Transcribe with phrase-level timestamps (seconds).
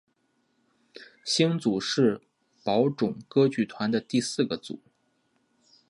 [1.23, 2.21] 星组是
[2.63, 4.79] 宝冢歌剧团的第四个组。